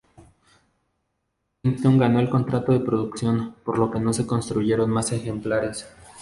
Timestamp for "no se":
3.99-4.25